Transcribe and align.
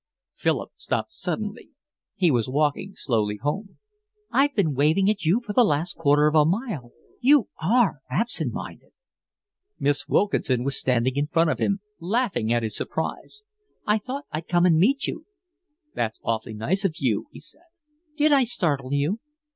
Philip 0.33 0.71
stopped 0.77 1.13
suddenly. 1.13 1.69
He 2.15 2.31
was 2.31 2.49
walking 2.49 2.95
slowly 2.95 3.37
home. 3.37 3.77
"I've 4.31 4.55
been 4.55 4.73
waving 4.73 5.11
at 5.11 5.25
you 5.25 5.41
for 5.45 5.53
the 5.53 5.63
last 5.63 5.95
quarter 5.95 6.25
of 6.25 6.33
a 6.33 6.43
mile. 6.43 6.91
You 7.19 7.49
ARE 7.61 7.99
absent 8.09 8.51
minded." 8.51 8.93
Miss 9.77 10.07
Wilkinson 10.07 10.63
was 10.63 10.75
standing 10.75 11.15
in 11.17 11.27
front 11.27 11.51
of 11.51 11.59
him, 11.59 11.81
laughing 11.99 12.51
at 12.51 12.63
his 12.63 12.75
surprise. 12.75 13.43
"I 13.85 13.99
thought 13.99 14.25
I'd 14.31 14.47
come 14.47 14.65
and 14.65 14.77
meet 14.79 15.05
you." 15.05 15.27
"That's 15.93 16.19
awfully 16.23 16.55
nice 16.55 16.83
of 16.83 16.95
you," 16.97 17.27
he 17.31 17.39
said. 17.39 17.67
"Did 18.17 18.31
I 18.31 18.43
startle 18.43 18.93
you?" 18.93 19.19